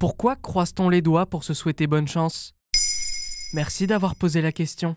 [0.00, 2.54] Pourquoi croise-t-on les doigts pour se souhaiter bonne chance?
[3.52, 4.96] Merci d'avoir posé la question.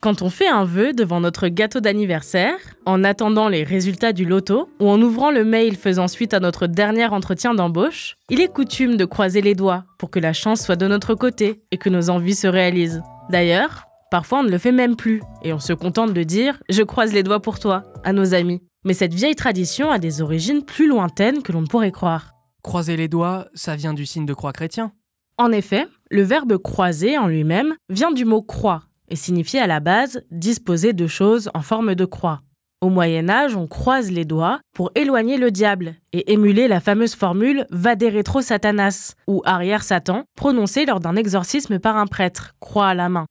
[0.00, 4.68] Quand on fait un vœu devant notre gâteau d'anniversaire, en attendant les résultats du loto
[4.80, 8.96] ou en ouvrant le mail faisant suite à notre dernier entretien d'embauche, il est coutume
[8.96, 12.10] de croiser les doigts pour que la chance soit de notre côté et que nos
[12.10, 13.04] envies se réalisent.
[13.30, 16.82] D'ailleurs, parfois on ne le fait même plus et on se contente de dire⁇ Je
[16.82, 18.62] croise les doigts pour toi⁇ à nos amis.
[18.84, 22.31] Mais cette vieille tradition a des origines plus lointaines que l'on ne pourrait croire.
[22.62, 24.92] Croiser les doigts, ça vient du signe de croix chrétien.
[25.36, 29.80] En effet, le verbe croiser en lui-même vient du mot croix et signifiait à la
[29.80, 32.42] base disposer de choses en forme de croix.
[32.80, 37.14] Au Moyen Âge, on croise les doigts pour éloigner le diable et émuler la fameuse
[37.14, 42.88] formule Vade retro Satanas ou arrière Satan, prononcée lors d'un exorcisme par un prêtre, croix
[42.88, 43.26] à la main.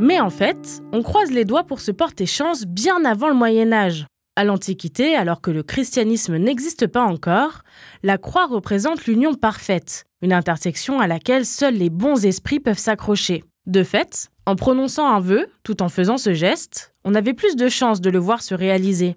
[0.00, 3.72] Mais en fait, on croise les doigts pour se porter chance bien avant le Moyen
[3.72, 4.06] Âge.
[4.38, 7.64] À l'Antiquité, alors que le christianisme n'existe pas encore,
[8.04, 13.42] la croix représente l'union parfaite, une intersection à laquelle seuls les bons esprits peuvent s'accrocher.
[13.66, 17.68] De fait, en prononçant un vœu, tout en faisant ce geste, on avait plus de
[17.68, 19.16] chances de le voir se réaliser.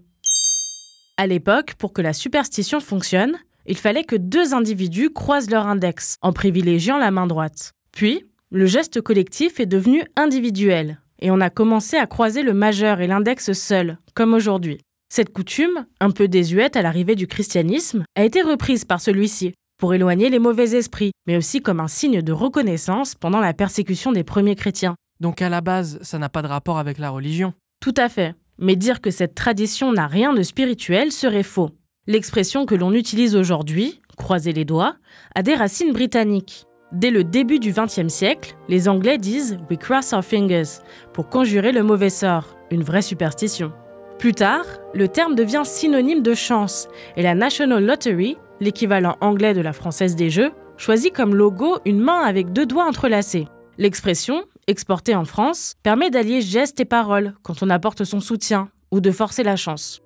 [1.18, 6.16] À l'époque, pour que la superstition fonctionne, il fallait que deux individus croisent leur index,
[6.24, 7.74] en privilégiant la main droite.
[7.92, 13.02] Puis, le geste collectif est devenu individuel, et on a commencé à croiser le majeur
[13.02, 14.80] et l'index seul, comme aujourd'hui.
[15.14, 19.94] Cette coutume, un peu désuète à l'arrivée du christianisme, a été reprise par celui-ci, pour
[19.94, 24.24] éloigner les mauvais esprits, mais aussi comme un signe de reconnaissance pendant la persécution des
[24.24, 24.96] premiers chrétiens.
[25.20, 27.54] Donc à la base, ça n'a pas de rapport avec la religion.
[27.82, 28.36] Tout à fait.
[28.58, 31.72] Mais dire que cette tradition n'a rien de spirituel serait faux.
[32.08, 34.96] L'expression que l'on utilise aujourd'hui, croiser les doigts,
[35.36, 36.68] a des racines britanniques.
[36.94, 40.80] Dès le début du XXe siècle, les Anglais disent We cross our fingers
[41.12, 43.74] pour conjurer le mauvais sort, une vraie superstition.
[44.22, 49.62] Plus tard, le terme devient synonyme de chance et la National Lottery l'équivalent anglais de
[49.62, 53.48] la Française des Jeux, choisit comme logo une main avec deux doigts entrelacés.
[53.80, 59.02] L'expression, exportée en France, permet d'allier gestes et paroles quand on apporte son soutien ou
[59.02, 60.02] de forcer la chance.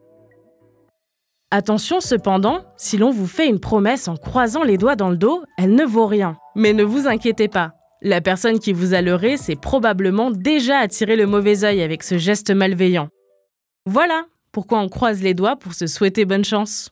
[1.51, 5.43] Attention cependant, si l'on vous fait une promesse en croisant les doigts dans le dos,
[5.57, 6.37] elle ne vaut rien.
[6.55, 11.17] Mais ne vous inquiétez pas, la personne qui vous a leurré s'est probablement déjà attiré
[11.17, 13.09] le mauvais œil avec ce geste malveillant.
[13.87, 16.89] Voilà pourquoi on croise les doigts pour se souhaiter bonne chance.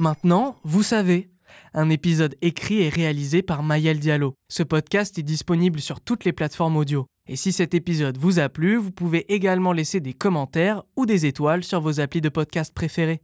[0.00, 1.30] Maintenant, vous savez.
[1.74, 4.34] Un épisode écrit et réalisé par Mayel Diallo.
[4.48, 7.06] Ce podcast est disponible sur toutes les plateformes audio.
[7.28, 11.24] Et si cet épisode vous a plu, vous pouvez également laisser des commentaires ou des
[11.24, 13.20] étoiles sur vos applis de podcast préférés.